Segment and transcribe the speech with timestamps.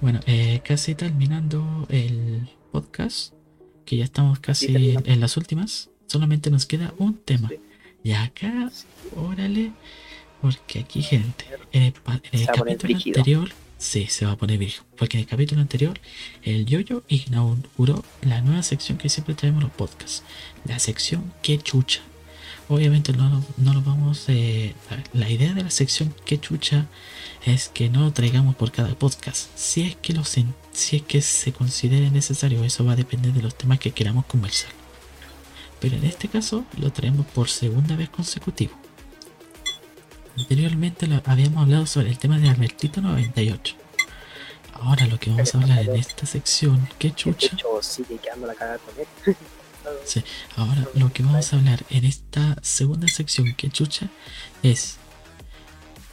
[0.00, 3.34] Bueno, eh, casi terminando el podcast,
[3.84, 7.50] que ya estamos casi en las últimas, solamente nos queda un tema.
[8.04, 8.70] Y acá,
[9.16, 9.72] órale,
[10.40, 11.92] porque aquí, gente, en el,
[12.46, 14.84] capítulo anterior, sí, se va a poner viejo.
[14.96, 15.98] Porque en el capítulo anterior,
[16.42, 20.22] el Yoyo inauguró la nueva sección que siempre traemos los podcasts:
[20.64, 22.02] la sección Que Chucha.
[22.68, 24.24] Obviamente no, no lo vamos.
[24.28, 24.74] Eh,
[25.14, 26.86] la idea de la sección Que Chucha
[27.46, 29.48] es que no lo traigamos por cada podcast.
[29.56, 30.44] Si es que, lo, si
[30.96, 34.70] es que se considere necesario, eso va a depender de los temas que queramos conversar.
[35.80, 38.74] Pero en este caso lo traemos por segunda vez consecutivo.
[40.36, 43.76] Anteriormente habíamos hablado sobre el tema de Albertito 98.
[44.74, 47.56] Ahora lo que vamos a hablar en esta sección, qué chucha.
[50.04, 50.24] Sí,
[50.56, 54.08] ahora lo que vamos a hablar en esta segunda sección, que chucha,
[54.62, 54.96] es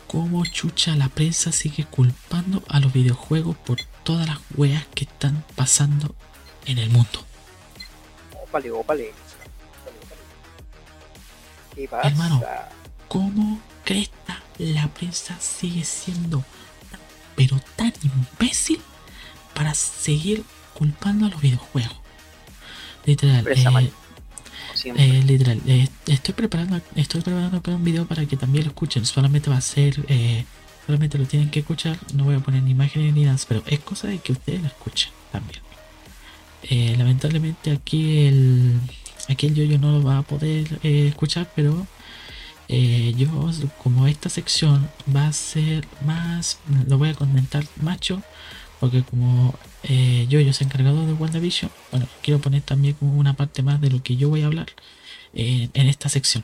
[0.07, 5.43] cómo chucha la prensa sigue culpando a los videojuegos por todas las weas que están
[5.55, 6.15] pasando
[6.65, 7.25] en el mundo.
[8.43, 9.13] Ópale, ópale.
[12.03, 12.41] Hermano,
[13.07, 16.43] ¿cómo cresta la prensa sigue siendo
[17.35, 18.81] pero tan imbécil
[19.53, 22.04] para seguir culpando a los videojuegos?
[23.05, 23.93] Literal, eh,
[24.83, 29.05] eh, literal, eh, estoy preparando estoy preparando un video para que también lo escuchen.
[29.05, 29.95] Solamente va a ser,
[30.85, 31.97] solamente lo tienen que escuchar.
[32.13, 34.67] No voy a poner ni imágenes ni nada, pero es cosa de que ustedes lo
[34.67, 35.61] escuchen también.
[36.97, 38.79] lamentablemente aquí el
[39.29, 41.85] aquí el yo no lo va a poder escuchar, pero
[42.67, 43.51] yo
[43.83, 48.23] como esta sección va a ser más, lo voy a comentar macho
[48.79, 53.33] porque como eh, yo, yo soy encargado de WandaVision, bueno, quiero poner también como una
[53.33, 54.67] parte más de lo que yo voy a hablar
[55.33, 56.43] eh, en esta sección.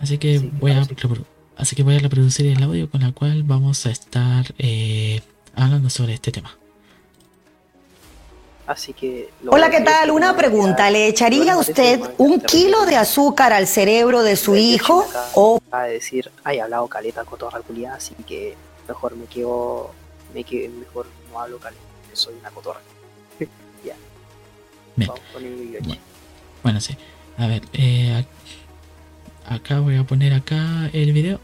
[0.00, 0.86] Así que voy a
[1.56, 5.20] así que voy a reproducir el audio con el cual vamos a estar eh,
[5.54, 6.56] hablando sobre este tema.
[8.66, 9.30] Así que.
[9.48, 10.10] Hola, ¿qué tal?
[10.12, 10.90] Una pregunta.
[10.90, 15.04] ¿Le echaría usted un kilo de azúcar al cerebro de su hijo?
[15.34, 15.60] O.
[15.70, 18.56] A decir, ay, hablado caleta con toda la así que
[18.88, 19.90] mejor me quedo
[20.32, 22.80] me que mejor no hablo caliente, soy una cotorra.
[23.84, 23.96] ya.
[24.96, 25.98] Vamos con el
[26.62, 26.96] Bueno, sí.
[27.38, 28.24] A ver, eh,
[29.46, 31.40] acá voy a poner acá el video.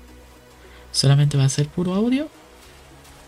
[0.92, 2.28] Solamente va a ser puro audio.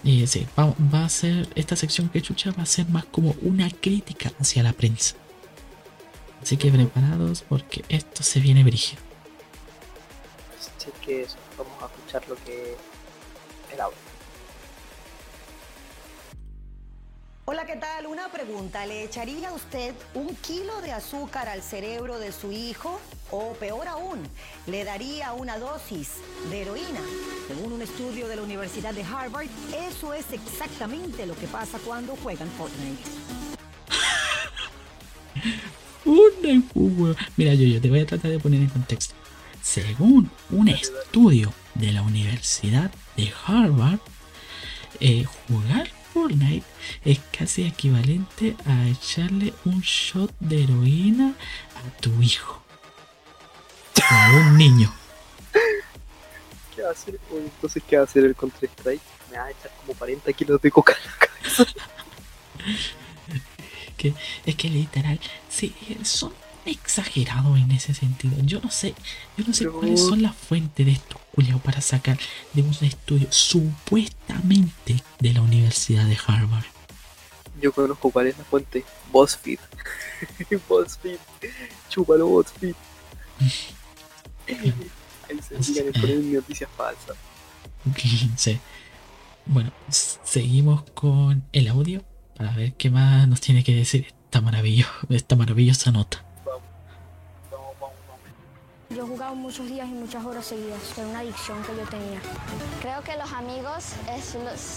[0.02, 3.34] Y sí, va, va, a ser, esta sección que chucha va a ser más como
[3.42, 5.16] una crítica hacia la prensa.
[6.42, 9.02] Así que preparados porque esto se viene brígido.
[10.58, 12.76] Así que eso, vamos a escuchar lo que
[13.74, 14.09] el audio.
[17.52, 18.06] Hola, ¿qué tal?
[18.06, 18.86] Una pregunta.
[18.86, 23.00] ¿Le echaría usted un kilo de azúcar al cerebro de su hijo?
[23.32, 24.20] O peor aún,
[24.68, 26.10] ¿le daría una dosis
[26.48, 27.00] de heroína?
[27.48, 29.48] Según un estudio de la Universidad de Harvard,
[29.90, 33.02] eso es exactamente lo que pasa cuando juegan Fortnite.
[37.36, 39.16] Mira, yo, yo te voy a tratar de poner en contexto.
[39.60, 43.98] Según un estudio de la Universidad de Harvard,
[45.00, 46.66] eh, jugar Fortnite
[47.04, 51.34] es casi equivalente a echarle un shot de heroína
[51.76, 52.62] a tu hijo.
[54.08, 54.92] A un niño.
[56.74, 57.20] ¿Qué va a hacer?
[57.30, 59.02] Entonces, ¿qué va a hacer el Counter Strike?
[59.30, 61.66] Me va a echar como 40 kilos de coca en la cabeza.
[63.96, 64.14] que,
[64.46, 66.32] es que literal, sí, son
[66.64, 68.36] exagerados en ese sentido.
[68.44, 68.94] Yo no sé,
[69.36, 72.18] yo no sé cuáles son las fuentes de estos culiados para sacar
[72.52, 76.64] de un estudio supuestamente de la Universidad de Harvard.
[77.60, 78.84] Yo conozco cuál es la fuente.
[79.12, 79.58] BuzzFeed.
[80.68, 81.18] BuzzFeed.
[81.88, 82.74] Chúpalo, BuzzFeed.
[84.48, 85.84] Ahí se
[86.32, 87.16] noticias falsas.
[88.36, 88.58] sí.
[89.46, 92.04] Bueno, seguimos con el audio
[92.36, 96.24] para ver qué más nos tiene que decir esta, maravillosa, esta maravillosa nota.
[99.00, 102.20] Yo he jugado muchos días y muchas horas seguidas, era una adicción que yo tenía.
[102.82, 103.94] Creo que los amigos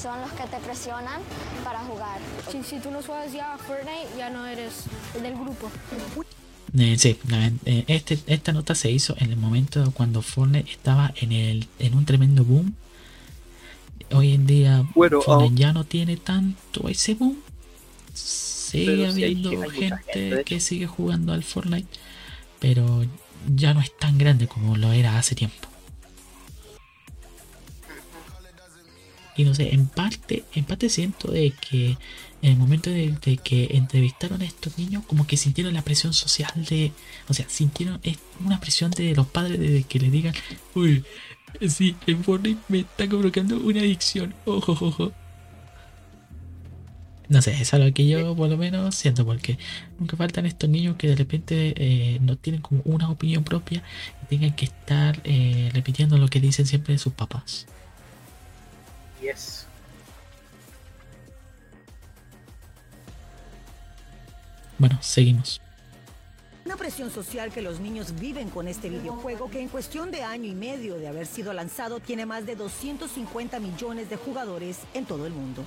[0.01, 1.19] son los que te presionan
[1.65, 2.21] para jugar.
[2.49, 4.85] Si, tú no juegas ya Fortnite, ya no eres
[5.21, 5.69] del grupo.
[6.77, 7.19] Eh, sí,
[7.65, 11.93] eh, este, esta nota se hizo en el momento cuando Fortnite estaba en, el, en
[11.93, 12.75] un tremendo boom.
[14.13, 17.39] Hoy en día Fortnite ya no tiene tanto ese boom.
[18.13, 21.89] Sigue habiendo gente que sigue jugando al Fortnite,
[22.61, 23.03] pero
[23.47, 25.67] ya no es tan grande como lo era hace tiempo.
[29.35, 31.97] Y no sé, en parte, en parte siento de que
[32.43, 36.51] en el momento de, que entrevistaron a estos niños, como que sintieron la presión social
[36.69, 36.91] de.
[37.29, 38.01] O sea, sintieron
[38.43, 40.35] una presión de los padres de que le digan,
[40.75, 41.03] uy,
[41.67, 45.13] sí, en Fortnite me está provocando una adicción, ojo, ojo.
[47.29, 49.57] No sé, es algo que yo por lo menos siento, porque
[49.97, 53.81] nunca faltan estos niños que de repente eh, no tienen como una opinión propia
[54.23, 57.65] y tengan que estar eh, repitiendo lo que dicen siempre sus papás.
[59.21, 59.65] Yes.
[64.77, 65.61] Bueno, seguimos.
[66.65, 70.45] Una presión social que los niños viven con este videojuego que en cuestión de año
[70.45, 75.25] y medio de haber sido lanzado tiene más de 250 millones de jugadores en todo
[75.25, 75.63] el mundo.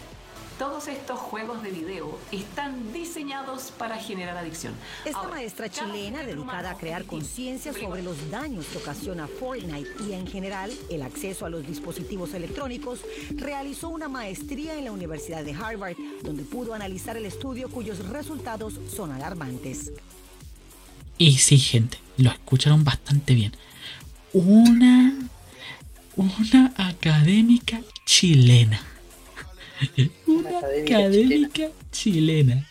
[0.59, 4.73] Todos estos juegos de video están diseñados para generar adicción.
[5.05, 10.15] Esta Ahora, maestra chilena dedicada a crear conciencia sobre los daños que ocasiona Fortnite y
[10.15, 13.01] en general el acceso a los dispositivos electrónicos,
[13.35, 18.81] realizó una maestría en la Universidad de Harvard, donde pudo analizar el estudio cuyos resultados
[18.95, 19.93] son alarmantes.
[21.19, 23.53] Y sí, gente, lo escucharon bastante bien.
[24.33, 25.19] Una.
[26.17, 28.81] Una académica chilena.
[30.39, 32.67] Una académica académica chilena.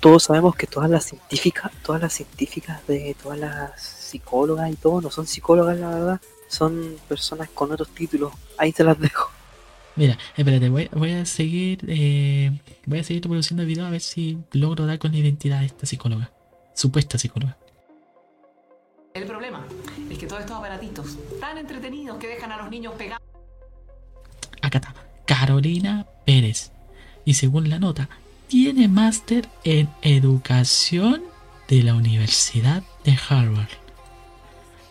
[0.00, 5.00] Todos sabemos que todas las científicas, todas las científicas de todas las psicólogas y todo,
[5.00, 8.32] no son psicólogas la verdad, son personas con otros títulos.
[8.56, 9.30] Ahí te las dejo.
[9.96, 11.84] Mira, espérate, voy, voy a seguir.
[11.88, 15.60] eh, voy a seguir produciendo el video a ver si logro dar con la identidad
[15.60, 16.30] de esta psicóloga.
[16.74, 17.56] Supuesta psicóloga.
[19.14, 19.66] El problema
[20.08, 23.20] es que todos estos aparatitos tan entretenidos que dejan a los niños pegados
[24.62, 24.94] Acá está.
[25.26, 26.70] Carolina Pérez.
[27.24, 28.10] Y según la nota,
[28.48, 31.22] tiene máster en educación
[31.68, 33.70] de la Universidad de Harvard.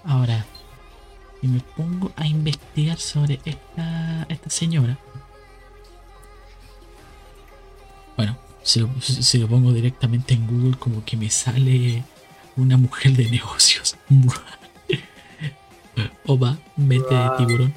[0.03, 0.47] Ahora,
[1.39, 4.97] si me pongo a investigar sobre esta, esta señora.
[8.15, 12.03] Bueno, si lo, si- si lo pongo directamente en Google, como que me sale
[12.55, 13.95] una mujer de negocios.
[16.25, 17.73] Opa, mente de tiburón.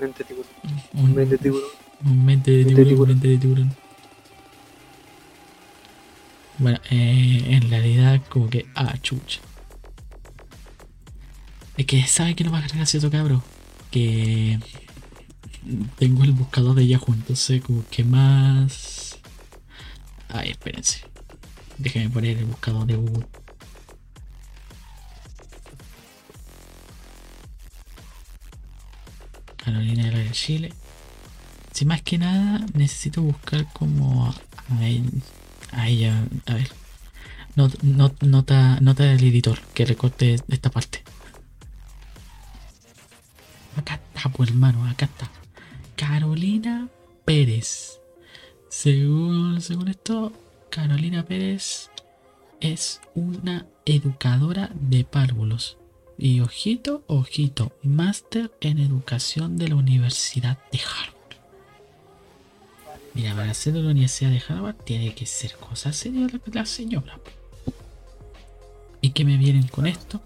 [0.00, 0.50] Mente tiburón.
[0.94, 1.68] Un- Mente tiburón.
[2.04, 3.76] Un mente de Mente de tiburón, mente de tiburón.
[6.58, 8.66] Bueno, eh, en realidad como que...
[8.74, 9.40] Ah, chucha.
[11.76, 13.42] Es que sabe que no va a gracioso, cabro.
[13.90, 14.58] Que
[15.98, 19.18] tengo el buscador de Yahoo, entonces como que más...
[20.28, 21.02] Ay, espérense.
[21.78, 23.26] Déjenme poner el buscador de Google.
[30.36, 30.72] Chile.
[31.72, 35.22] Si más que nada necesito buscar como a, él-
[35.72, 36.24] a ella.
[36.46, 36.70] A ver.
[37.56, 41.02] Not- not- nota, nota del editor que recorte esta parte.
[43.76, 45.30] Acá está, pues hermano, acá está.
[45.96, 46.88] Carolina
[47.24, 47.98] Pérez.
[48.68, 50.32] Según, según esto,
[50.70, 51.90] Carolina Pérez
[52.60, 55.78] es una educadora de párvulos.
[56.18, 61.14] Y ojito, ojito, máster en educación de la Universidad de Harvard.
[63.14, 66.66] Mira, para ser de la Universidad de Harvard tiene que ser cosa seria la, la
[66.66, 67.18] señora.
[69.00, 70.20] ¿Y qué me vienen con esto?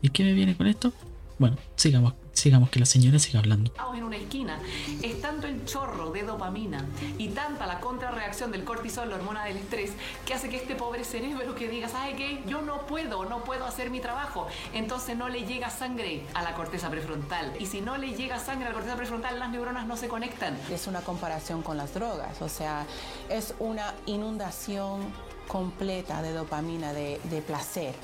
[0.00, 0.92] ¿Y qué me viene con esto?
[1.38, 3.72] Bueno, sigamos, sigamos que la señora siga hablando.
[3.94, 4.58] en una esquina,
[5.02, 6.84] es tanto el chorro de dopamina
[7.18, 9.92] y tanta la contrarreacción del cortisol, la hormona del estrés,
[10.26, 12.42] que hace que este pobre cerebro que diga, ¿sabe qué?
[12.46, 14.46] Yo no puedo, no puedo hacer mi trabajo.
[14.72, 17.52] Entonces no le llega sangre a la corteza prefrontal.
[17.58, 20.56] Y si no le llega sangre a la corteza prefrontal, las neuronas no se conectan.
[20.70, 22.86] Es una comparación con las drogas, o sea,
[23.28, 25.00] es una inundación
[25.48, 27.94] completa de dopamina, de, de placer.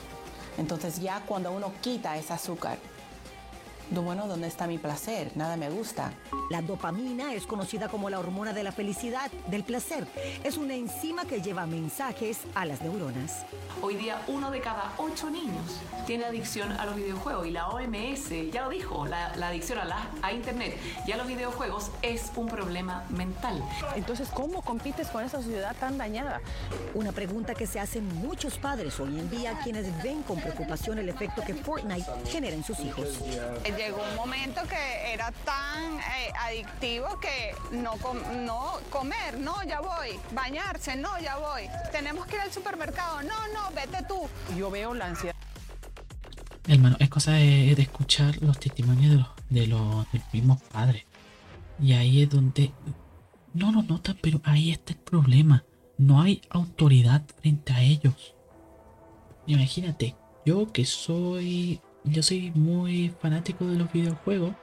[0.58, 2.78] Entonces ya cuando uno quita ese azúcar,
[3.90, 5.32] bueno, ¿dónde está mi placer?
[5.34, 6.12] Nada me gusta.
[6.50, 10.06] La dopamina es conocida como la hormona de la felicidad, del placer.
[10.44, 13.44] Es una enzima que lleva mensajes a las neuronas.
[13.82, 18.30] Hoy día uno de cada ocho niños tiene adicción a los videojuegos y la OMS
[18.52, 20.76] ya lo dijo, la, la adicción a, la, a Internet
[21.06, 23.62] y a los videojuegos es un problema mental.
[23.94, 26.40] Entonces, ¿cómo compites con esa sociedad tan dañada?
[26.94, 31.08] Una pregunta que se hacen muchos padres hoy en día quienes ven con preocupación el
[31.08, 33.20] efecto que Fortnite genera en sus hijos.
[33.78, 39.80] Llegó un momento que era tan eh, adictivo que no, com- no comer, no, ya
[39.80, 44.28] voy, bañarse, no, ya voy, tenemos que ir al supermercado, no, no, vete tú.
[44.56, 45.36] Yo veo la ansiedad.
[46.66, 50.60] Hermano, es cosa de, de escuchar los testimonios de los, de los, de los mismos
[50.62, 51.04] padres.
[51.80, 52.72] Y ahí es donde
[53.54, 55.64] no lo notan, pero ahí está el problema.
[55.96, 58.34] No hay autoridad frente a ellos.
[59.46, 61.80] Imagínate, yo que soy.
[62.04, 64.54] Yo soy muy fanático de los videojuegos.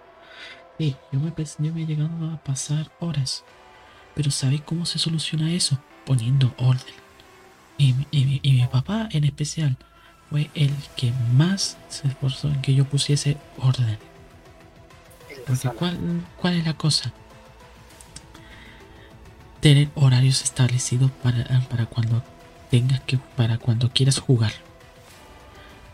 [0.77, 3.43] Sí, yo me, pas- yo me he llegado a pasar horas.
[4.13, 5.77] Pero ¿sabéis cómo se soluciona eso?
[6.05, 6.93] Poniendo orden.
[7.77, 9.77] Y, mi- y mi- y mi papá en especial
[10.29, 13.97] fue el que más se esforzó en que yo pusiese orden.
[15.47, 15.69] Porque.
[15.69, 15.97] ¿cuál,
[16.37, 17.13] cuál es la cosa?
[19.59, 22.21] tener horarios establecidos para, para cuando
[22.69, 24.51] tengas que para cuando quieras jugar.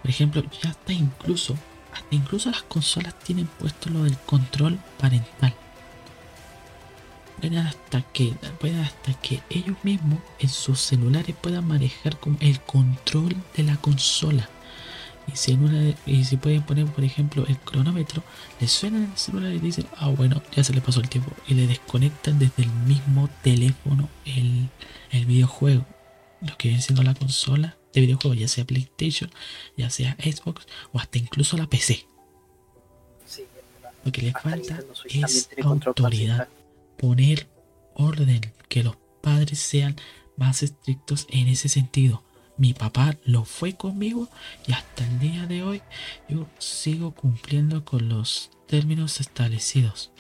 [0.01, 1.55] Por ejemplo, ya está incluso
[1.93, 5.53] hasta incluso las consolas tienen puesto lo del control parental.
[7.39, 13.35] Pueden hasta que pueden hasta que ellos mismos en sus celulares puedan manejar el control
[13.55, 14.47] de la consola.
[15.31, 18.23] Y si, en una, y si pueden poner, por ejemplo, el cronómetro,
[18.59, 21.31] le suena en el celular y dicen, ah, bueno, ya se le pasó el tiempo.
[21.47, 24.69] Y le desconectan desde el mismo teléfono el,
[25.11, 25.85] el videojuego.
[26.41, 29.29] Lo que viene siendo la consola de videojuegos, ya sea PlayStation,
[29.77, 32.05] ya sea Xbox o hasta incluso la PC.
[34.03, 36.47] Lo que le falta es autoridad,
[36.97, 37.47] poner
[37.93, 39.95] orden, que los padres sean
[40.37, 42.23] más estrictos en ese sentido.
[42.57, 44.27] Mi papá lo fue conmigo
[44.67, 45.81] y hasta el día de hoy
[46.29, 50.11] yo sigo cumpliendo con los términos establecidos.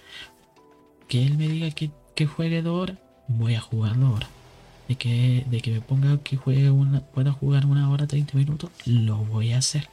[1.07, 2.97] Que él me diga que, que juegue dos horas,
[3.27, 4.40] voy a jugar dos horas
[4.91, 8.69] de que, de que me ponga que juegue una, pueda jugar una hora 30 minutos,
[8.85, 9.87] lo voy a hacer.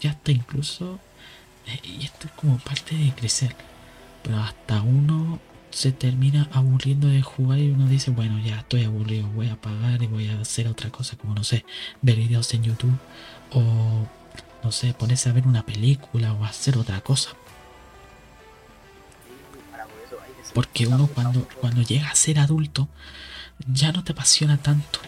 [0.00, 0.98] Ya está incluso,
[1.66, 3.54] eh, y esto es como parte de crecer,
[4.22, 5.40] pero hasta uno
[5.70, 10.02] se termina aburriendo de jugar y uno dice, bueno, ya estoy aburrido, voy a pagar
[10.02, 11.66] y voy a hacer otra cosa, como no sé,
[12.00, 12.98] ver videos en YouTube
[13.50, 14.06] o
[14.62, 17.30] no sé, ponerse a ver una película o hacer otra cosa.
[20.54, 22.88] Porque uno cuando, cuando llega a ser adulto,
[23.72, 25.00] ya no te apasiona tanto.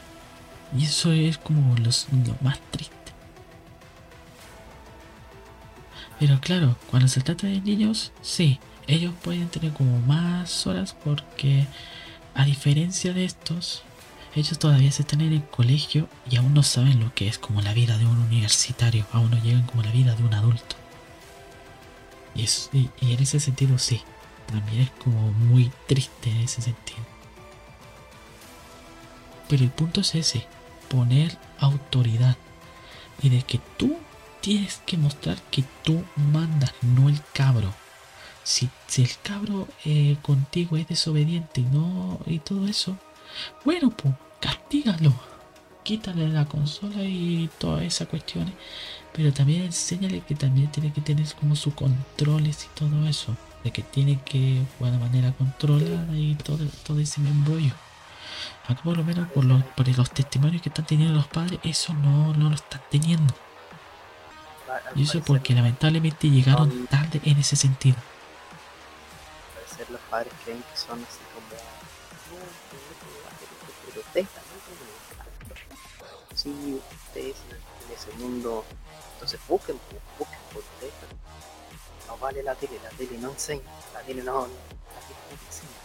[0.76, 1.90] Y eso es como lo
[2.40, 2.94] más triste.
[6.18, 11.66] Pero claro, cuando se trata de niños, sí, ellos pueden tener como más horas porque
[12.34, 13.82] a diferencia de estos,
[14.34, 17.60] ellos todavía se están en el colegio y aún no saben lo que es como
[17.60, 20.76] la vida de un universitario, aún no llegan como la vida de un adulto.
[22.34, 22.46] Y,
[23.00, 24.02] y en ese sentido sí,
[24.46, 27.15] también es como muy triste en ese sentido.
[29.48, 30.46] Pero el punto es ese,
[30.88, 32.36] poner autoridad.
[33.22, 33.96] Y de que tú
[34.40, 37.72] tienes que mostrar que tú mandas, no el cabro.
[38.44, 42.96] Si, el cabro eh, contigo es desobediente y no y todo eso,
[43.64, 45.12] bueno, pues castígalo.
[45.82, 48.54] Quítale la consola y todas esas cuestiones.
[49.12, 53.36] Pero también enséñale que también tiene que tener como sus controles y todo eso.
[53.64, 57.72] De que tiene que jugar de manera controlada y todo, todo ese embrollo.
[58.68, 61.94] Acá por lo menos por los, por los testimonios que están teniendo los padres, eso
[61.94, 63.34] no, no lo están teniendo.
[64.94, 67.96] Y eso porque lamentablemente llegaron tarde en ese sentido.
[70.10, 70.36] Parecer
[70.88, 70.96] ¿no?
[76.34, 77.36] Si ustedes
[77.86, 78.64] en ese mundo,
[79.14, 79.78] entonces busquen,
[80.18, 81.08] busquen, protestan.
[82.06, 83.62] No vale la tele, la tele no enseña,
[83.94, 85.75] la tele no, la tele no enseña.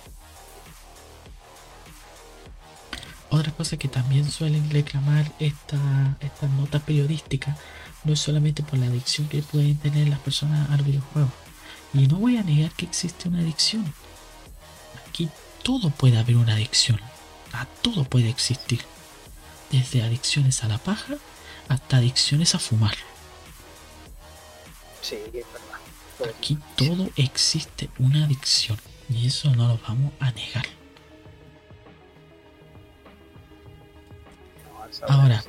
[3.32, 7.58] Otra cosa que también suelen reclamar esta, estas notas periodísticas
[8.04, 11.30] no es solamente por la adicción que pueden tener las personas al videojuego.
[11.94, 13.94] Y no voy a negar que existe una adicción.
[15.08, 15.30] Aquí
[15.64, 17.00] todo puede haber una adicción.
[17.54, 18.82] A todo puede existir.
[19.72, 21.16] Desde adicciones a la paja
[21.70, 22.96] hasta adicciones a fumar.
[25.02, 26.36] Sí, es verdad.
[26.38, 28.78] Aquí todo existe una adicción.
[29.10, 30.81] Y eso no lo vamos a negar.
[35.08, 35.44] Ahora,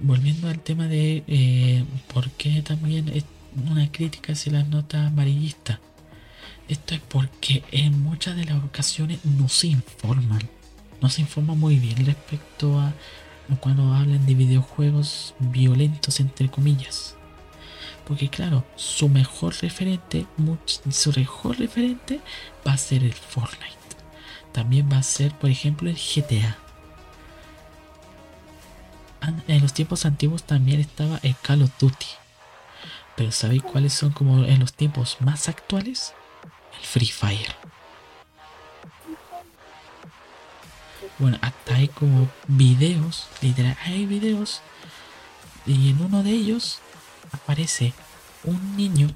[0.00, 3.24] volviendo al tema de eh, por qué también es
[3.70, 5.78] una crítica hacia las notas amarillistas.
[6.68, 10.48] Esto es porque en muchas de las ocasiones no se informan.
[11.00, 12.92] No se informa muy bien respecto a
[13.60, 17.16] cuando hablan de videojuegos violentos entre comillas.
[18.06, 20.26] Porque claro, su mejor referente,
[20.90, 22.20] su mejor referente
[22.66, 23.76] va a ser el Fortnite.
[24.52, 26.67] También va a ser, por ejemplo, el GTA
[29.46, 32.06] en los tiempos antiguos también estaba el Call of Duty.
[33.16, 36.14] Pero ¿sabéis cuáles son como en los tiempos más actuales?
[36.78, 37.56] El Free Fire.
[41.18, 44.60] Bueno, hasta hay como videos, literal, hay videos.
[45.66, 46.78] Y en uno de ellos
[47.32, 47.92] aparece
[48.44, 49.08] un niño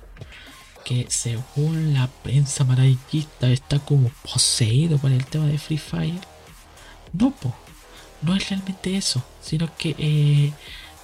[0.85, 6.21] que según la prensa amarillista está como poseído por el tema de Free Fire.
[7.12, 7.54] No, po,
[8.23, 10.52] no es realmente eso, sino que eh,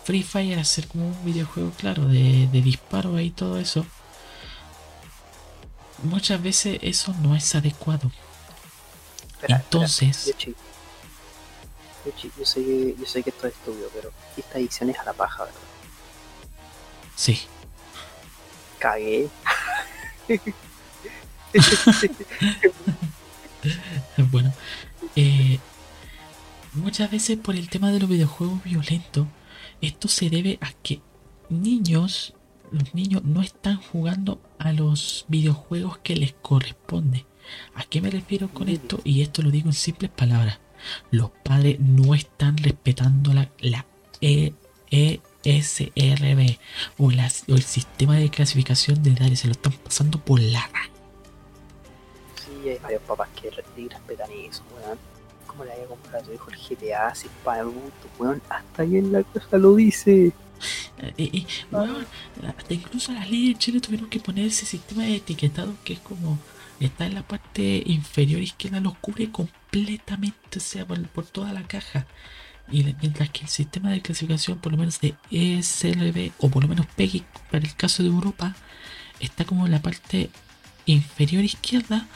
[0.04, 3.84] Free Fire hacer como un videojuego, claro, de, de disparos y todo eso,
[6.02, 8.10] muchas veces eso no es adecuado.
[9.42, 10.34] Entonces...
[12.38, 15.44] Yo, sé, yo sé que esto es estúpido, pero esta adicción es a la paja,
[15.44, 15.60] ¿verdad?
[17.14, 17.42] Sí.
[18.78, 19.28] Cagué.
[24.30, 24.52] bueno,
[25.16, 25.58] eh,
[26.78, 29.26] muchas veces por el tema de los videojuegos violentos,
[29.80, 31.00] esto se debe a que
[31.48, 32.34] niños,
[32.70, 37.26] los niños no están jugando a los videojuegos que les corresponde.
[37.74, 39.00] ¿A qué me refiero con esto?
[39.04, 40.58] Y esto lo digo en simples palabras.
[41.10, 43.86] Los padres no están respetando la, la
[44.90, 46.58] ESRB
[46.98, 49.40] o, las, o el sistema de clasificación de edades.
[49.40, 50.68] Se lo están pasando por la
[52.34, 54.62] Sí, hay varios papás que respetan eso.
[55.48, 57.66] ¿Cómo le voy a comprar a tu hijo el GTA si para
[58.18, 58.40] weón?
[58.48, 60.32] Hasta ahí en la casa lo dice.
[61.16, 61.46] Eh,
[62.46, 66.00] hasta incluso las leyes de Chile tuvieron que poner ese sistema de etiquetado que es
[66.00, 66.38] como
[66.80, 72.06] está en la parte inferior izquierda, lo cubre completamente, o sea, por, toda la caja.
[72.70, 76.68] Y mientras que el sistema de clasificación, por lo menos de ESLB o por lo
[76.68, 78.54] menos PEGI para el caso de Europa,
[79.20, 80.30] está como en la parte
[80.86, 82.06] inferior izquierda,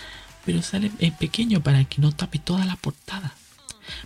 [0.45, 3.35] pero sale en pequeño para que no tape toda la portada.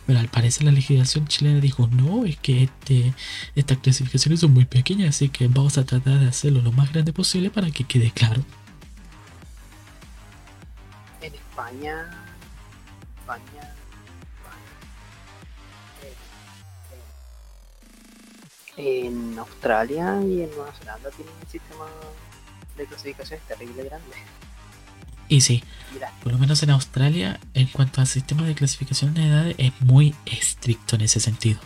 [0.07, 3.15] Pero al parecer la legislación chilena dijo, no, es que este,
[3.55, 7.13] estas clasificaciones son muy pequeñas, así que vamos a tratar de hacerlo lo más grande
[7.13, 8.43] posible para que quede claro.
[11.21, 12.11] En España,
[13.21, 13.77] España,
[18.77, 21.87] en Australia y en Nueva Zelanda tienen un sistema
[22.77, 24.17] de clasificación terrible grande.
[25.29, 25.63] Y sí,
[26.23, 30.15] por lo menos en Australia, en cuanto al sistema de clasificación de edades, es muy
[30.27, 31.61] estricto en ese sentido.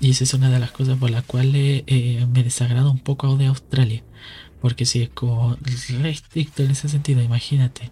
[0.00, 3.36] Y esa es una de las cosas por las cuales eh, me desagrada un poco
[3.38, 4.04] de Australia.
[4.60, 7.90] Porque si es como re estricto en ese sentido, imagínate.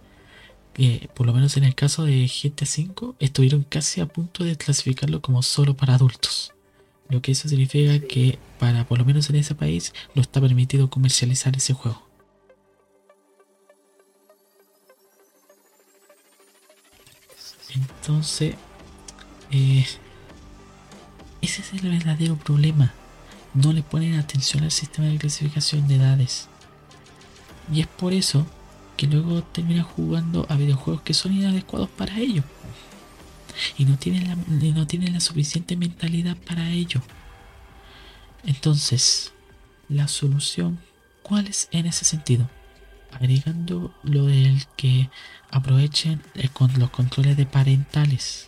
[0.73, 4.57] Que por lo menos en el caso de GTA V, estuvieron casi a punto de
[4.57, 6.53] clasificarlo como solo para adultos.
[7.09, 10.89] Lo que eso significa que para por lo menos en ese país no está permitido
[10.89, 12.01] comercializar ese juego.
[17.75, 18.55] Entonces,
[19.51, 19.85] eh,
[21.41, 22.93] ese es el verdadero problema.
[23.53, 26.47] No le ponen atención al sistema de clasificación de edades.
[27.71, 28.45] Y es por eso
[28.97, 32.45] que luego terminan jugando a videojuegos que son inadecuados para ellos
[33.77, 37.01] y no tienen la, no tienen la suficiente mentalidad para ello.
[38.45, 39.33] Entonces,
[39.89, 40.79] la solución,
[41.21, 42.49] ¿cuál es en ese sentido?
[43.11, 45.09] Agregando lo del que
[45.49, 46.21] aprovechen
[46.53, 48.47] con los controles de parentales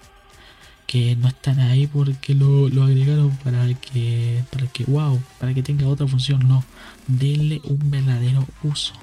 [0.87, 5.63] que no están ahí porque lo, lo, agregaron para que para que wow para que
[5.63, 6.63] tenga otra función no
[7.07, 8.93] denle un verdadero uso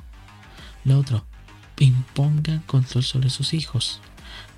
[0.84, 1.24] lo otro
[1.78, 4.00] impongan control sobre sus hijos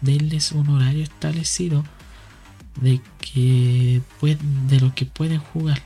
[0.00, 1.84] denles un horario establecido
[2.80, 4.02] de que
[4.68, 5.82] de lo que pueden jugar.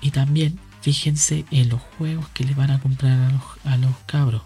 [0.00, 3.32] Y también fíjense en los juegos que les van a comprar
[3.64, 4.42] a los, cabros.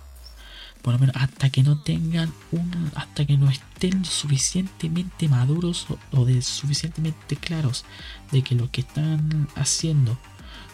[0.80, 6.24] Por lo menos hasta que no tengan un hasta que no estén suficientemente maduros o,
[6.24, 7.84] de suficientemente claros
[8.32, 10.18] de que lo que están haciendo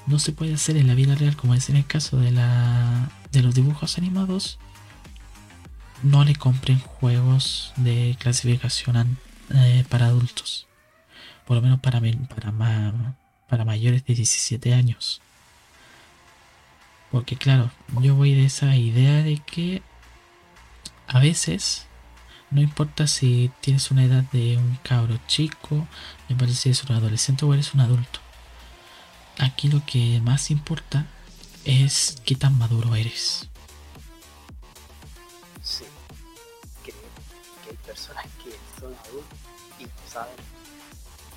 [0.06, 3.10] no se puede hacer en la vida real como es en el caso de la
[3.32, 4.60] de los dibujos animados
[6.02, 9.18] no le compren juegos de clasificación
[9.54, 10.66] eh, para adultos.
[11.46, 12.52] Por lo menos para, para,
[13.48, 15.20] para mayores de 17 años.
[17.10, 19.82] Porque claro, yo voy de esa idea de que
[21.06, 21.86] a veces
[22.50, 25.86] no importa si tienes una edad de un cabro chico,
[26.28, 28.20] me parece si eres un adolescente o eres un adulto.
[29.38, 31.06] Aquí lo que más importa
[31.64, 33.48] es qué tan maduro eres.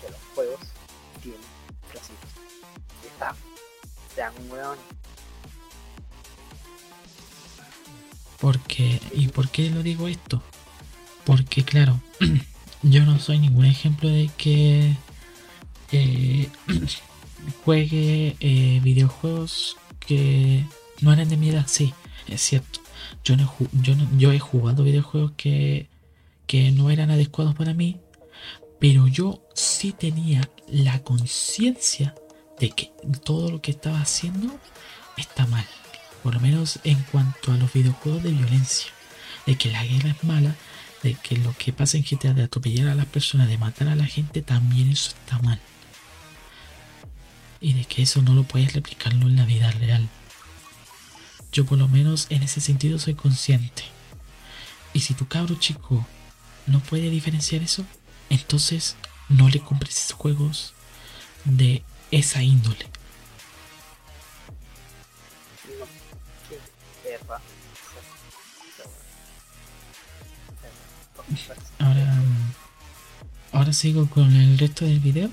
[0.01, 0.59] Que los juegos
[1.21, 1.41] tienen
[3.03, 3.35] Y está,
[4.13, 4.77] sean un weón.
[8.39, 10.41] Porque, ¿y por qué lo digo esto?
[11.25, 11.99] Porque claro,
[12.83, 14.95] yo no soy ningún ejemplo de que
[15.91, 16.49] eh,
[17.65, 20.65] juegue eh, videojuegos que
[21.01, 21.65] no eran de mi edad.
[21.67, 21.93] Sí,
[22.27, 22.79] es cierto.
[23.25, 25.89] Yo, no, yo, no, yo he jugado videojuegos que,
[26.49, 27.99] que no eran adecuados para mí
[28.79, 32.15] pero yo sí tenía la conciencia
[32.59, 32.91] de que
[33.23, 34.57] todo lo que estaba haciendo
[35.17, 35.65] está mal.
[36.23, 38.91] Por lo menos en cuanto a los videojuegos de violencia.
[39.45, 40.55] De que la guerra es mala.
[41.03, 43.95] De que lo que pasa en GTA de atropellar a las personas, de matar a
[43.95, 45.59] la gente, también eso está mal.
[47.61, 50.07] Y de que eso no lo puedes replicarlo en la vida real.
[51.51, 53.83] Yo por lo menos en ese sentido soy consciente.
[54.93, 56.05] Y si tu cabro chico
[56.67, 57.85] no puede diferenciar eso,
[58.29, 58.95] entonces
[59.29, 60.73] no le compres juegos
[61.45, 62.87] de esa índole.
[71.79, 72.23] Ahora,
[73.51, 75.29] ahora sigo con el resto del video.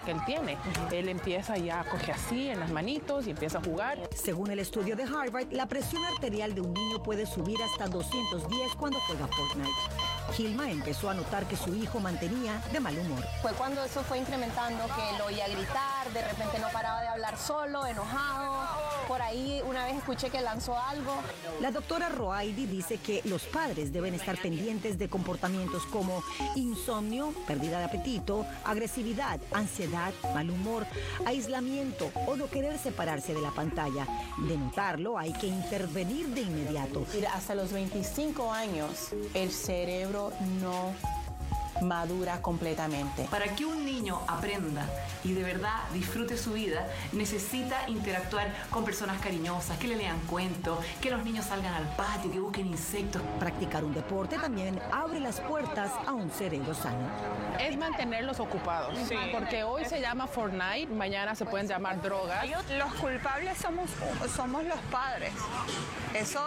[0.00, 0.56] Que él tiene.
[0.92, 3.98] Él empieza ya a coger así en las manitos y empieza a jugar.
[4.14, 8.74] Según el estudio de Harvard, la presión arterial de un niño puede subir hasta 210
[8.76, 9.70] cuando juega Fortnite.
[10.32, 13.24] Gilma empezó a notar que su hijo mantenía de mal humor.
[13.42, 17.36] Fue cuando eso fue incrementando, que lo oía gritar, de repente no paraba de hablar
[17.38, 18.87] solo, enojado.
[19.08, 21.14] Por ahí una vez escuché que lanzó algo.
[21.62, 26.22] La doctora Roaidi dice que los padres deben estar pendientes de comportamientos como
[26.56, 30.86] insomnio, pérdida de apetito, agresividad, ansiedad, mal humor,
[31.24, 34.06] aislamiento o no querer separarse de la pantalla.
[34.36, 37.06] De notarlo, hay que intervenir de inmediato.
[37.14, 40.92] Mira, hasta los 25 años, el cerebro no
[41.82, 43.24] madura completamente.
[43.30, 44.84] Para que un niño aprenda
[45.24, 50.78] y de verdad disfrute su vida, necesita interactuar con personas cariñosas, que le lean cuentos,
[51.00, 53.22] que los niños salgan al patio, que busquen insectos.
[53.38, 57.08] Practicar un deporte también abre las puertas a un cerebro sano.
[57.58, 58.96] Es mantenerlos ocupados,
[59.32, 62.46] porque hoy se llama Fortnite, mañana se pueden llamar drogas.
[62.76, 63.90] Los culpables somos,
[64.34, 65.32] somos los padres.
[66.14, 66.42] Eso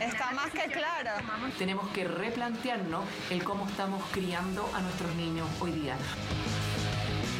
[0.00, 1.10] está más que claro.
[1.58, 5.96] Tenemos que replantearnos el cómo estamos criando a nuestros niños hoy día.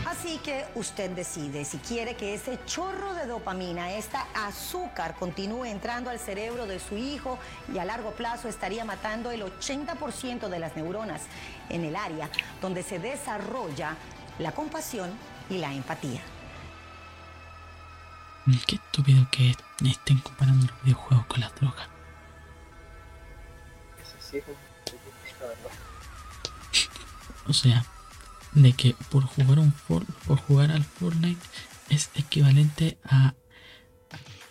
[0.07, 6.11] Así que usted decide si quiere que ese chorro de dopamina, esta azúcar, continúe entrando
[6.11, 7.39] al cerebro de su hijo
[7.73, 11.23] y a largo plazo estaría matando el 80% de las neuronas
[11.69, 12.31] en el área
[12.63, 13.97] donde se desarrolla
[14.39, 15.11] la compasión
[15.51, 16.23] y la empatía.
[18.67, 21.96] Qué estúpido que estén comparando los videojuegos con las drogas.
[27.49, 27.85] O sea,
[28.53, 30.05] de que por jugar un por
[30.39, 31.41] jugar al Fortnite
[31.91, 33.35] es equivalente a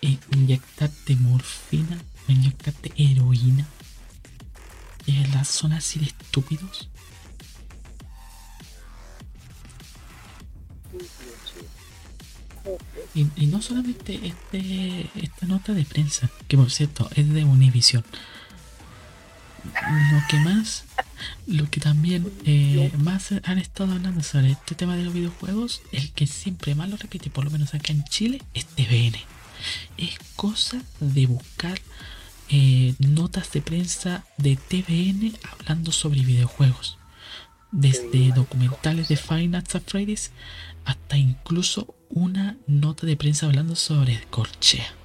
[0.02, 3.68] inyectarte morfina o inyectarte heroína.
[5.06, 6.90] Y en las zonas así de estúpidos.
[13.14, 18.04] Y, y, no solamente este, esta nota de prensa, que por cierto es de Univision.
[20.12, 20.84] Lo que más,
[21.47, 26.12] lo que también eh, más han estado hablando sobre este tema de los videojuegos, el
[26.12, 29.15] que siempre más lo repite, por lo menos acá en Chile, es TVN.
[29.97, 31.80] Es cosa de buscar
[32.49, 36.97] eh, notas de prensa de TVN hablando sobre videojuegos.
[37.71, 40.30] Desde documentales de Final Fantasy
[40.86, 45.05] hasta incluso una nota de prensa hablando sobre Corchea.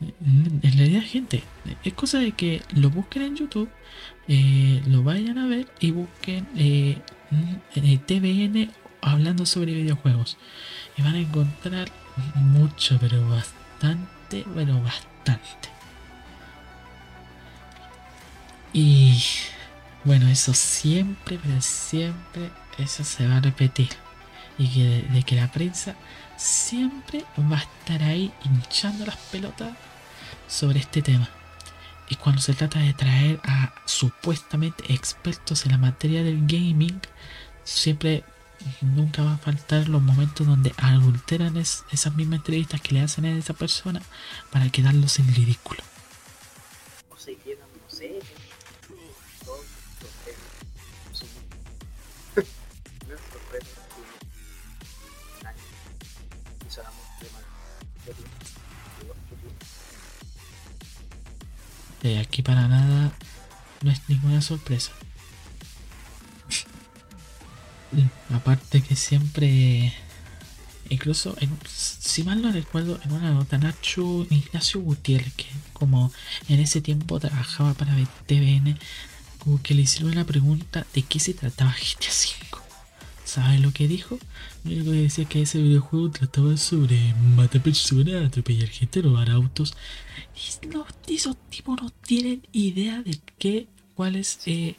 [0.00, 1.42] En realidad, gente,
[1.84, 3.68] es cosa de que lo busquen en YouTube,
[4.28, 6.98] eh, lo vayan a ver y busquen eh,
[8.06, 10.36] TVN hablando sobre videojuegos.
[10.96, 11.88] Y van a encontrar
[12.34, 15.68] mucho, pero bastante, bueno, bastante.
[18.72, 19.22] Y
[20.04, 23.88] bueno, eso siempre, pero siempre, eso se va a repetir.
[24.58, 25.96] Y que de que la prensa
[26.36, 29.74] siempre va a estar ahí hinchando las pelotas
[30.48, 31.28] sobre este tema.
[32.08, 37.00] Y cuando se trata de traer a supuestamente expertos en la materia del gaming,
[37.64, 38.24] siempre
[38.80, 43.36] nunca va a faltar los momentos donde adulteran esas mismas entrevistas que le hacen a
[43.36, 44.02] esa persona
[44.50, 45.82] para quedarlos en ridículo.
[62.18, 63.12] Aquí para nada
[63.82, 64.92] no es ninguna sorpresa.
[68.30, 69.94] Aparte que siempre,
[70.88, 76.12] incluso, si mal no recuerdo, en una nota Nacho Ignacio Gutiérrez, que como
[76.48, 77.94] en ese tiempo trabajaba para
[78.26, 78.78] TVN,
[79.38, 82.65] como que le hicieron una pregunta de qué se trataba GTA V.
[83.26, 84.20] ¿Sabes lo que dijo?
[84.62, 89.76] Que decía que ese videojuego trataba sobre matar personas, atropellar gente, robar autos.
[90.36, 94.76] Y los, esos tipos no tienen idea de qué, cuál es, eh,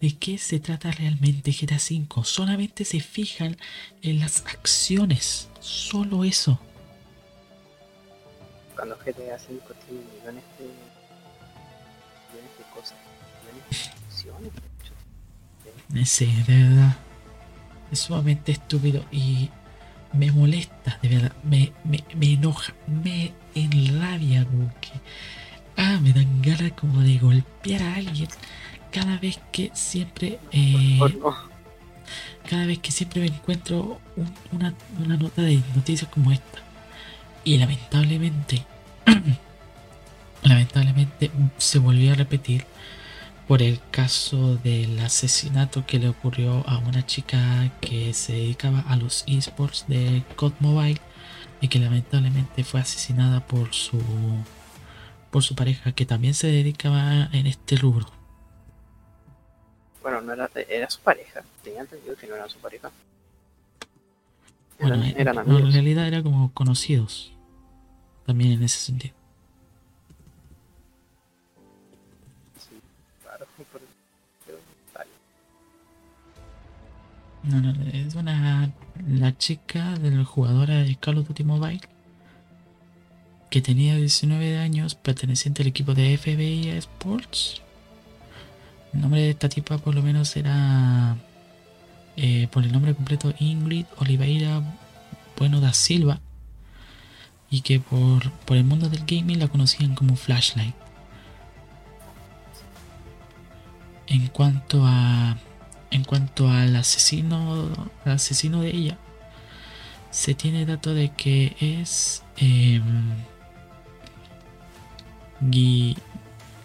[0.00, 2.24] de qué se trata realmente GTA V.
[2.24, 3.56] Solamente se fijan
[4.02, 5.48] en las acciones.
[5.60, 6.58] Solo eso.
[8.74, 10.66] Cuando GTA V tiene millones de,
[12.32, 12.98] millones de cosas,
[14.24, 14.62] millones de
[15.92, 16.10] acciones.
[16.10, 16.96] Sí, de verdad
[17.94, 19.50] es sumamente estúpido y
[20.12, 24.90] me molesta, de verdad, me, me, enoja, me enrabia como que
[25.76, 28.28] ah, me dan ganas como de golpear a alguien
[28.92, 31.00] cada vez que siempre eh,
[32.48, 34.00] cada vez que siempre me encuentro
[34.52, 36.58] una, una nota de noticias como esta.
[37.42, 38.64] Y lamentablemente,
[40.42, 42.66] lamentablemente se volvió a repetir
[43.46, 48.96] por el caso del asesinato que le ocurrió a una chica que se dedicaba a
[48.96, 51.00] los esports de COD Mobile
[51.60, 54.00] y que lamentablemente fue asesinada por su
[55.30, 58.06] por su pareja que también se dedicaba en este rubro.
[60.00, 61.42] Bueno, no era, era su pareja.
[61.62, 62.92] Tenía entendido que no era su pareja.
[64.78, 67.32] Bueno, eran, en, en realidad era como conocidos.
[68.26, 69.14] También en ese sentido.
[77.44, 78.70] No, no, es una.
[79.08, 81.80] La chica del jugador de Call of Duty Mobile
[83.54, 87.62] que tenía 19 años, perteneciente al equipo de FBI Sports.
[88.92, 91.16] El nombre de esta tipa, por lo menos, era.
[92.16, 94.60] Eh, por el nombre completo Ingrid Oliveira
[95.36, 96.20] Bueno da Silva
[97.50, 100.74] y que por, por el mundo del gaming la conocían como Flashlight.
[104.08, 105.36] En cuanto a
[105.94, 107.68] en cuanto al asesino
[108.04, 108.98] asesino de ella,
[110.10, 112.80] se tiene dato de que es eh,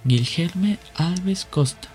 [0.04, 1.89] Guilherme Alves Costa.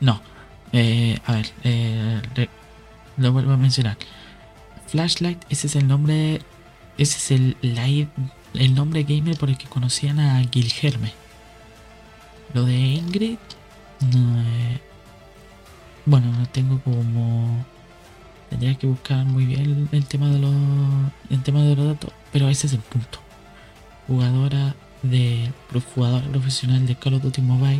[0.00, 0.20] No,
[0.72, 2.20] eh, a ver, eh,
[3.16, 3.96] lo vuelvo a mencionar.
[4.88, 6.42] Flashlight, ese es el nombre,
[6.98, 7.56] ese es el,
[8.54, 11.12] el nombre gamer por el que conocían a Gilherme.
[12.52, 13.38] Lo de Ingrid,
[14.02, 14.80] eh,
[16.06, 17.64] bueno, no tengo como
[18.50, 20.54] tendría que buscar muy bien el, tema de los
[21.30, 23.18] el tema de los datos, pero ese es el punto.
[24.06, 25.50] Jugadora de
[25.94, 27.78] jugadora profesional de Call of Duty Mobile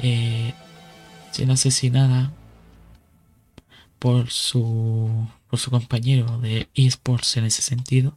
[0.00, 0.52] eh,
[1.30, 2.32] siendo asesinada
[3.98, 8.16] por su, por su compañero de esports en ese sentido,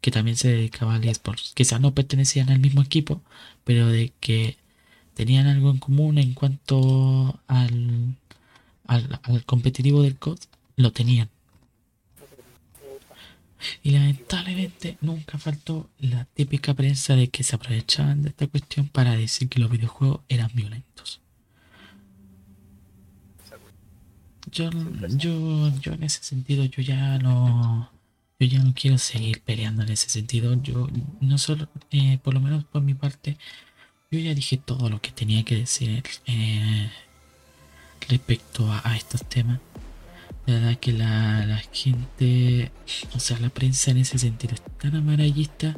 [0.00, 1.52] que también se dedicaba al esports.
[1.54, 3.22] Quizás no pertenecían al mismo equipo,
[3.64, 4.56] pero de que
[5.14, 8.16] tenían algo en común en cuanto al,
[8.86, 10.38] al, al competitivo del COD,
[10.76, 11.28] lo tenían.
[13.82, 19.16] Y lamentablemente nunca faltó la típica prensa de que se aprovechaban de esta cuestión para
[19.16, 21.20] decir que los videojuegos eran violentos.
[24.50, 24.70] Yo,
[25.16, 27.90] yo, yo en ese sentido, yo ya no,
[28.38, 30.54] yo ya no quiero seguir peleando en ese sentido.
[30.62, 30.88] Yo
[31.20, 33.36] no solo, eh, por lo menos por mi parte,
[34.10, 36.90] yo ya dije todo lo que tenía que decir eh,
[38.08, 39.60] respecto a, estos temas.
[40.46, 42.70] La verdad que la, la, gente,
[43.14, 45.76] o sea, la prensa en ese sentido es tan amarillista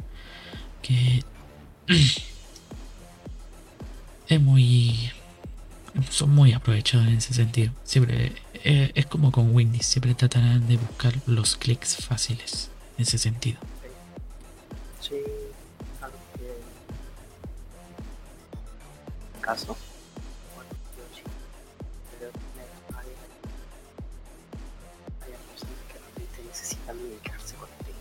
[0.81, 1.23] que
[4.27, 5.11] es muy
[6.09, 7.73] son muy aprovechados en ese sentido.
[7.83, 13.17] Siempre eh, es como con Windy, siempre tratarán de buscar los clics fáciles en ese
[13.17, 13.59] sentido.
[14.99, 15.15] Sí,
[16.01, 16.59] algo que
[19.41, 19.75] caso.
[20.55, 21.21] Bueno, yo sí.
[22.19, 22.31] Pero
[22.97, 23.07] hay,
[25.21, 27.91] hay personas que realmente necesitan dedicarse con este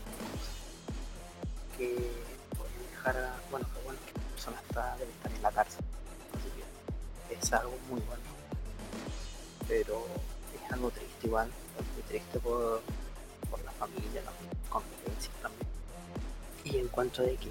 [1.78, 2.10] que
[2.56, 5.84] pueden dejar a, bueno, que bueno que la persona está, debe estar en la cárcel
[7.30, 8.22] es algo muy bueno.
[9.68, 10.06] Pero
[11.30, 11.48] igual,
[11.94, 12.82] muy triste por,
[13.48, 14.32] por la familia, la
[14.68, 15.68] convivencia también.
[16.64, 17.48] Y en cuanto de que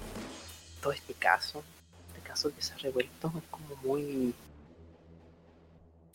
[0.82, 1.62] todo este caso,
[2.08, 4.34] este caso que se ha revuelto es como muy...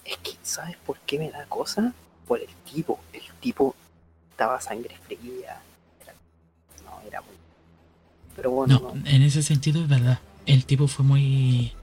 [0.04, 1.92] Es que, ¿sabes por qué me da cosa?
[2.28, 3.00] Por el tipo.
[3.12, 3.76] El tipo
[4.30, 5.60] estaba sangre fría.
[6.04, 6.14] Era...
[6.86, 7.36] no, era muy...
[8.36, 8.80] Pero bueno.
[8.80, 10.20] No, no, en ese sentido es verdad.
[10.46, 11.74] El tipo fue muy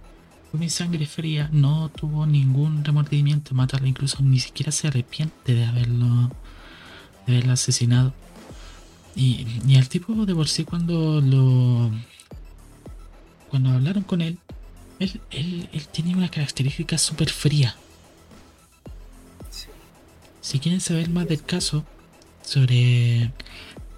[0.61, 6.31] mi sangre fría, no tuvo ningún remordimiento matarlo, incluso ni siquiera se arrepiente de haberlo,
[7.27, 8.13] de haberlo asesinado.
[9.15, 11.91] Y, y el tipo de por sí cuando lo...
[13.51, 14.39] Cuando hablaron con él,
[14.99, 17.77] él, él, él tenía una característica súper fría.
[20.41, 21.85] Si quieren saber más del caso,
[22.43, 23.33] sobre,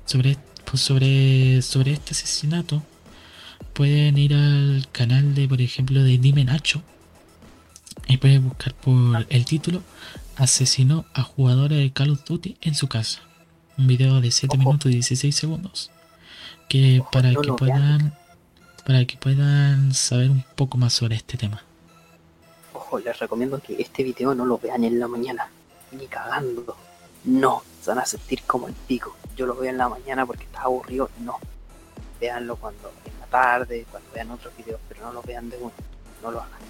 [0.05, 2.83] sobre, pues sobre, sobre este asesinato,
[3.75, 6.81] pueden ir al canal de, por ejemplo, de Dime Nacho.
[8.07, 9.83] Y pueden buscar por el título
[10.37, 13.21] Asesinó a jugadores de Call of Duty en su casa.
[13.77, 15.91] Un video de 7 minutos y 16 segundos.
[16.69, 18.17] Que Ojo, para no que puedan.
[18.87, 21.63] Para que puedan saber un poco más sobre este tema.
[22.75, 25.49] Ojo, les recomiendo que este video no lo vean en la mañana.
[25.93, 26.77] Ni cagando.
[27.25, 29.17] No, se van a sentir como el pico.
[29.37, 31.11] Yo lo veo en la mañana porque está aburrido.
[31.21, 31.39] No.
[32.21, 32.93] Véanlo cuando
[33.35, 35.73] tarde, cuando vean otros videos, pero no lo vean de uno.
[36.23, 36.61] no lo hagan.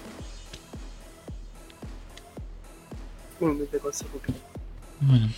[4.99, 5.29] Bueno.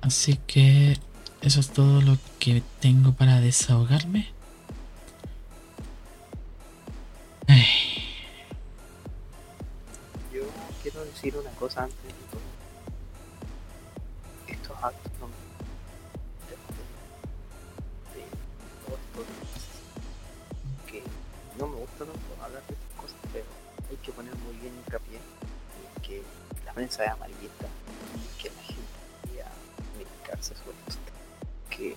[0.00, 0.98] Así que
[1.40, 4.32] eso es todo lo que tengo para desahogarme.
[7.46, 7.64] Ay,
[10.32, 10.42] yo
[10.82, 12.40] quiero decir una cosa antes de todo.
[14.48, 15.39] Estos actos no me
[26.70, 27.66] la prensa es amarillista
[28.14, 28.82] y que la gente
[29.24, 29.46] debería
[29.98, 30.76] medicarse sobre.
[31.68, 31.96] Que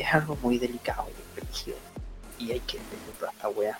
[0.00, 1.76] es algo muy delicado y brígido
[2.38, 3.78] y hay que entender toda esta wea.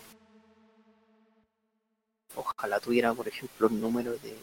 [2.34, 4.36] Ojalá tuviera, por ejemplo, el número de,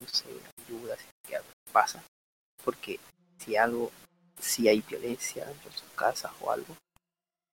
[0.00, 0.26] no sé,
[0.68, 2.00] ayudas que algo pasa.
[2.64, 3.00] Porque
[3.38, 3.90] si algo,
[4.38, 6.76] si hay violencia de sus casas o algo,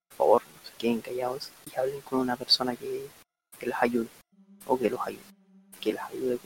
[0.09, 3.09] por favor, no se queden callados y hablen con una persona que,
[3.57, 4.09] que los ayude
[4.67, 5.23] o que los ayude,
[5.81, 6.39] que las ayude.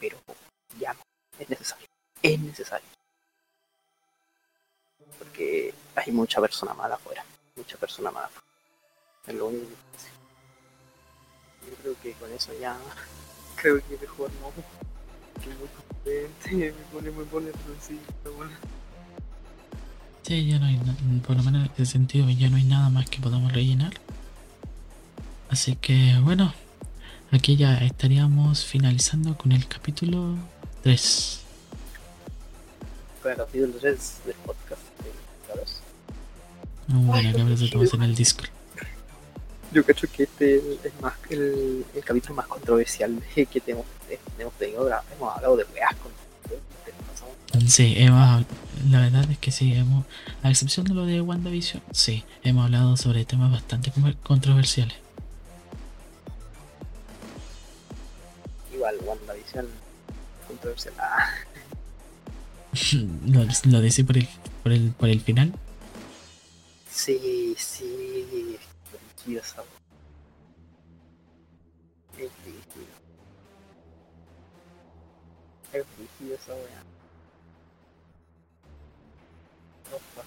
[0.00, 0.18] Pero
[0.78, 1.00] ya no,
[1.38, 1.86] es necesario,
[2.22, 2.86] es necesario.
[5.18, 7.24] Porque hay mucha persona mala afuera,
[7.56, 8.46] mucha persona mala afuera.
[9.26, 10.10] Es lo único que decir.
[11.70, 12.76] Yo creo que con eso ya
[13.56, 14.52] creo que mejor no.
[16.04, 17.50] Me pone, me pone
[18.22, 18.52] pero bueno.
[20.22, 22.90] sí, ya no hay, na- por lo menos en ese sentido, ya no hay nada
[22.90, 23.92] más que podamos rellenar.
[25.50, 26.52] Así que bueno,
[27.34, 30.36] aquí ya estaríamos finalizando con el capítulo
[30.82, 31.40] 3.
[33.20, 35.10] Fue el capítulo 3 del podcast de
[35.48, 35.80] Carlos.
[36.86, 38.50] Bueno, cabros, estamos en el Discord.
[39.72, 43.86] Yo cacho que este es más el, el capítulo más controversial que hemos,
[44.38, 44.88] hemos tenido.
[44.88, 46.12] Hemos hablado de weas con
[47.68, 48.44] Sí, hemos,
[48.90, 50.04] la verdad es que sí, hemos,
[50.42, 53.92] a excepción de lo de WandaVision, sí, hemos hablado sobre temas bastante
[54.24, 55.03] controversiales.
[58.84, 59.66] Igual WandaVision
[60.46, 60.94] controversial.
[61.00, 61.30] Ah,
[63.26, 64.28] lo, lo por el,
[64.64, 65.52] por el, por el final.
[67.56, 68.58] sí,
[69.16, 69.70] sí, esa wea.
[72.26, 72.94] Es brígido.
[75.72, 75.86] Es
[76.34, 76.82] esa wea.
[79.92, 80.24] Opa.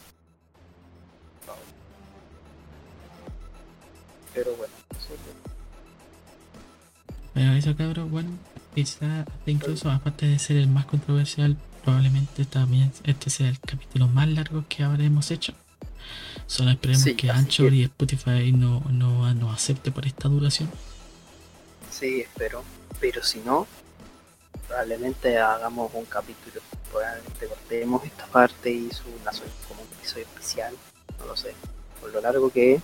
[4.33, 5.56] Pero bueno, eso es
[7.37, 8.29] Pero eso, cabrón, bueno,
[8.73, 14.07] quizá hasta incluso aparte de ser el más controversial, probablemente también este sea el capítulo
[14.07, 15.53] más largo que habremos hecho.
[16.47, 20.67] Solo esperemos Sí, que Anchor que- y Spotify no, no nos acepte por esta duración.
[21.91, 22.63] Sí, espero.
[22.99, 23.67] Pero si no,
[24.67, 26.59] probablemente hagamos un capítulo.
[26.89, 30.73] Probablemente cortemos esta parte y subamos como un episodio especial.
[31.19, 31.53] No lo sé.
[32.01, 32.81] Por lo largo que es,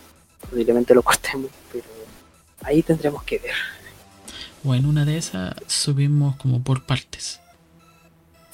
[0.47, 1.85] posiblemente lo cortemos, pero
[2.61, 3.55] ahí tendremos que ver.
[4.65, 7.39] O en una de esas subimos como por partes.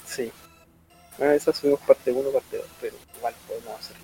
[0.06, 0.30] Sí.
[1.20, 3.96] A veces subimos parte 1, parte 2, pero igual podemos hacer.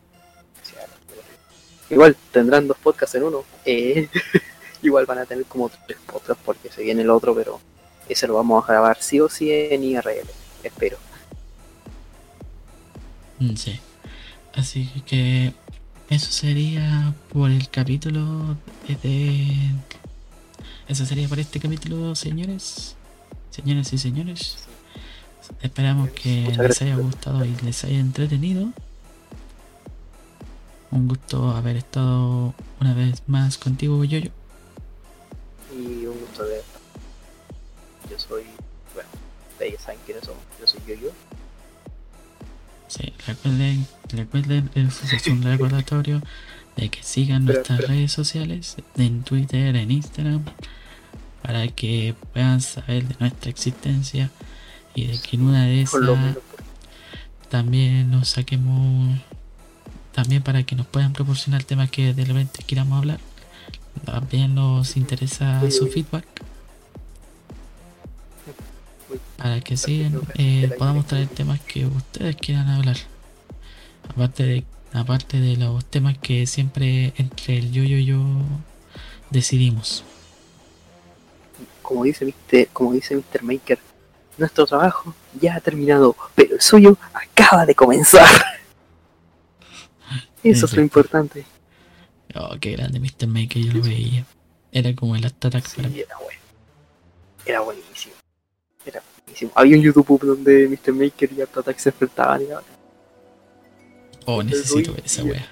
[1.88, 3.44] Igual tendrán dos podcasts en uno.
[3.64, 4.08] Eh,
[4.82, 7.60] igual van a tener como tres podcasts porque se viene el otro, pero
[8.08, 10.28] ese lo vamos a grabar sí o sí en IRL.
[10.62, 10.98] Espero.
[13.38, 13.80] Mm, Sí.
[14.54, 15.52] Así que
[16.08, 18.56] eso sería por el capítulo
[19.02, 19.74] de...
[20.88, 22.94] Eso sería por este capítulo, señores.
[23.50, 24.56] Señores y señores.
[25.62, 28.68] Esperamos que les haya gustado y les haya entretenido.
[30.90, 34.30] Un gusto haber estado una vez más contigo, Yoyo.
[35.72, 36.62] y un gusto de
[38.08, 38.44] yo soy
[38.94, 39.08] bueno
[39.50, 41.10] ustedes ya saben quiénes somos yo soy yo
[42.88, 46.22] Sí, recuerden, recuerden, eso es un recordatorio
[46.76, 50.44] de que sigan nuestras redes sociales, en Twitter, en Instagram,
[51.42, 54.30] para que puedan saber de nuestra existencia
[54.94, 56.02] y de que en una de esas
[57.48, 59.18] también nos saquemos,
[60.12, 63.20] también para que nos puedan proporcionar temas que de repente queramos hablar.
[64.04, 66.26] También nos interesa su feedback
[69.36, 72.96] para que sigan, eh, podamos traer temas que ustedes quieran hablar.
[74.08, 78.24] Aparte de, aparte de los temas que siempre entre el yo y yo yo
[79.30, 80.04] decidimos.
[81.82, 82.68] como dice Mr.
[82.72, 83.42] como dice Mr.
[83.42, 83.78] Maker
[84.38, 88.26] nuestro trabajo ya ha terminado pero el suyo acaba de comenzar
[90.42, 91.44] eso es lo importante
[92.38, 93.28] Oh, qué grande Mr.
[93.28, 94.26] Maker, yo lo veía.
[94.70, 96.40] Era como el Attack para sí era bueno
[97.46, 98.14] era buenísimo
[98.84, 100.92] era buenísimo había un YouTube donde Mr.
[100.92, 102.62] Maker y Attack se enfrentaban y la-
[104.26, 105.46] Oh, necesito ver esa wea.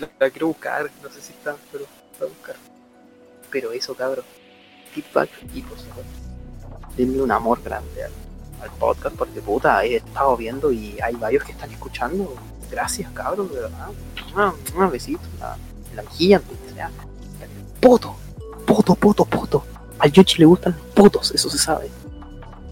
[0.00, 1.86] La, la quiero buscar, no sé si está, pero
[2.20, 2.56] la buscar.
[3.50, 4.24] Pero eso, cabrón.
[4.92, 6.04] Feedback y favor.
[6.96, 8.12] Denle un amor grande al,
[8.62, 12.34] al podcast, porque puta, he estado viendo y hay varios que están escuchando.
[12.70, 13.88] Gracias, cabrón, de verdad.
[14.76, 15.56] Un besito en la,
[15.90, 16.42] en la mejilla.
[17.80, 18.16] Poto,
[18.66, 19.64] poto, poto, poto.
[19.98, 21.88] A Yoshi le gustan los potos, eso se sabe.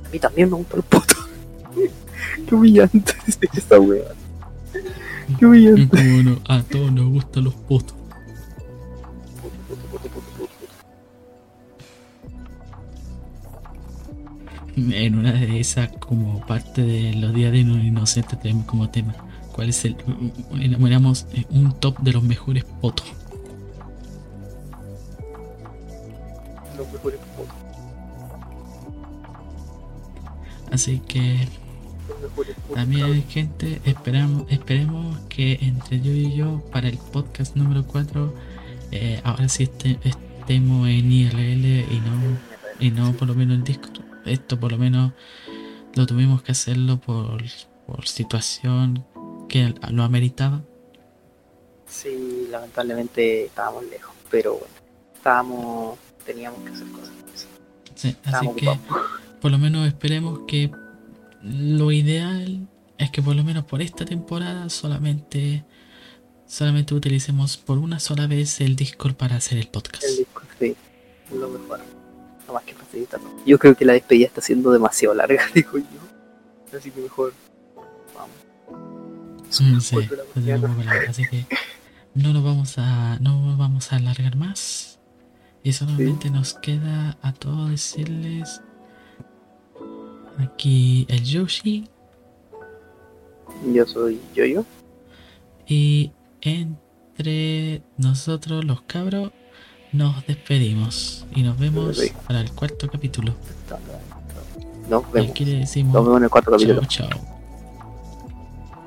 [0.04, 1.28] A mí también me gustan los potos.
[2.46, 4.04] Qué humillante es esta wea.
[5.36, 5.88] Qué humillante.
[5.88, 7.94] Como no, a todos nos gustan los potos.
[14.76, 19.14] En una de esas, como parte de los días de los inocentes, tenemos como tema.
[19.52, 19.96] ¿Cuál es el.
[20.52, 23.06] Enumeramos eh, un top de los mejores potos.
[26.76, 27.54] Los mejores potos.
[30.70, 31.48] Así que.
[32.74, 38.32] También, gente, esperamos, esperemos que entre yo y yo, para el podcast número 4,
[38.92, 42.38] eh, ahora sí este- estemos en IRL y no,
[42.80, 44.02] y no por lo menos en Discord.
[44.24, 45.12] Esto por lo menos
[45.94, 47.42] lo tuvimos que hacerlo por,
[47.86, 49.04] por situación
[49.48, 50.62] que lo ameritaba.
[51.86, 54.74] Sí, lamentablemente estábamos lejos, pero bueno,
[55.14, 57.10] estábamos, teníamos que hacer cosas.
[57.94, 59.06] Sí, así Estábamos que ocupados.
[59.40, 60.70] por lo menos esperemos que
[61.42, 62.68] lo ideal
[62.98, 65.64] es que por lo menos por esta temporada solamente
[66.46, 70.04] solamente utilicemos por una sola vez el Discord para hacer el podcast.
[70.04, 70.74] El disco, sí,
[71.32, 71.80] lo mejor.
[72.46, 73.30] No más que facilitarlo.
[73.44, 76.76] Yo creo que la despedida está siendo demasiado larga, digo yo.
[76.76, 77.34] Así que mejor,
[78.14, 79.46] vamos.
[79.50, 81.46] Son sí, cuatro de la largo, así que
[82.14, 84.98] no nos vamos a no nos vamos a alargar más
[85.62, 88.60] y solamente nos queda a todos decirles
[90.38, 91.88] aquí el Yoshi
[93.72, 94.64] Yo soy Yoyo.
[95.66, 96.12] y
[96.42, 99.32] entre nosotros los cabros
[99.92, 102.12] nos despedimos y nos vemos Sí.
[102.26, 103.34] para el cuarto capítulo.
[104.88, 105.30] Nos vemos.
[105.30, 106.80] aquí le decimos Nos vemos en el cuarto capítulo.
[106.86, 107.20] chao chao.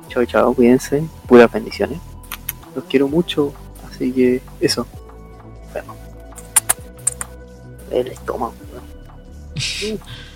[0.09, 1.03] Chao, chao, cuídense.
[1.27, 1.97] Puras bendiciones.
[2.75, 3.53] Los quiero mucho.
[3.89, 4.85] Así que eso.
[5.71, 5.95] Bueno.
[7.91, 8.53] El estómago.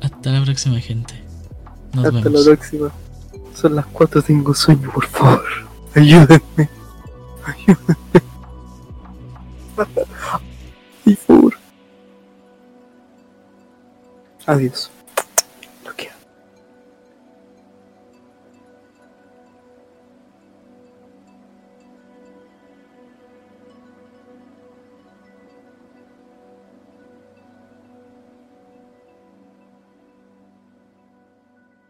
[0.00, 1.14] Hasta la próxima gente.
[1.92, 2.46] Nos Hasta vemos.
[2.46, 2.92] la próxima.
[3.54, 5.42] Son las 4, tengo sueño, por favor.
[5.94, 6.68] Ayúdenme.
[7.44, 7.96] Ayúdenme.
[11.04, 11.54] Por favor.
[14.46, 14.90] Adiós.